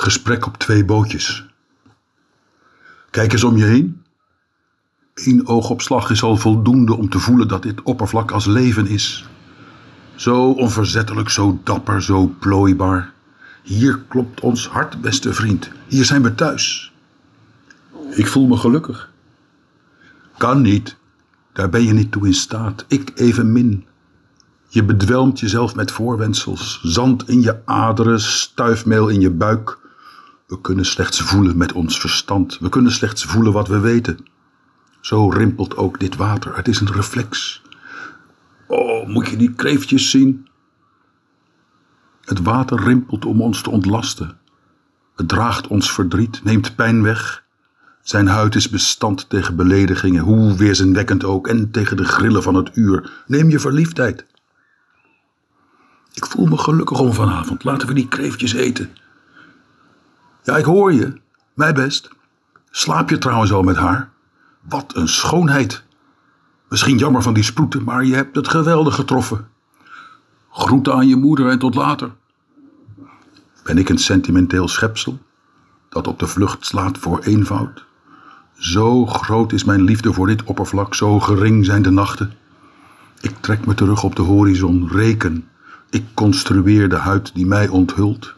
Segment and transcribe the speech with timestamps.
[0.00, 1.44] Gesprek op twee bootjes.
[3.10, 4.02] Kijk eens om je heen.
[5.14, 9.28] Eén oogopslag is al voldoende om te voelen dat dit oppervlak als leven is.
[10.14, 13.12] Zo onverzettelijk, zo dapper, zo plooibaar.
[13.62, 15.70] Hier klopt ons hart, beste vriend.
[15.86, 16.92] Hier zijn we thuis.
[18.10, 19.10] Ik voel me gelukkig.
[20.36, 20.96] Kan niet.
[21.52, 22.84] Daar ben je niet toe in staat.
[22.88, 23.86] Ik evenmin.
[24.68, 26.80] Je bedwelmt jezelf met voorwendsels.
[26.82, 29.78] Zand in je aderen, stuifmeel in je buik.
[30.50, 32.58] We kunnen slechts voelen met ons verstand.
[32.58, 34.18] We kunnen slechts voelen wat we weten.
[35.00, 36.56] Zo rimpelt ook dit water.
[36.56, 37.62] Het is een reflex.
[38.66, 40.48] Oh, moet je die kreeftjes zien?
[42.24, 44.38] Het water rimpelt om ons te ontlasten.
[45.16, 47.44] Het draagt ons verdriet, neemt pijn weg.
[48.02, 52.70] Zijn huid is bestand tegen beledigingen, hoe weerzinwekkend ook, en tegen de grillen van het
[52.74, 53.24] uur.
[53.26, 54.24] Neem je verliefdheid.
[56.12, 57.64] Ik voel me gelukkig om vanavond.
[57.64, 58.90] Laten we die kreeftjes eten.
[60.42, 61.12] Ja, ik hoor je.
[61.54, 62.10] Mij best.
[62.70, 64.10] Slaap je trouwens al met haar?
[64.60, 65.84] Wat een schoonheid.
[66.68, 69.48] Misschien jammer van die sproeten, maar je hebt het geweldig getroffen.
[70.50, 72.10] Groeten aan je moeder en tot later.
[73.62, 75.18] Ben ik een sentimenteel schepsel
[75.88, 77.84] dat op de vlucht slaat voor eenvoud?
[78.54, 82.32] Zo groot is mijn liefde voor dit oppervlak, zo gering zijn de nachten.
[83.20, 85.48] Ik trek me terug op de horizon, reken.
[85.90, 88.34] Ik construeer de huid die mij onthult.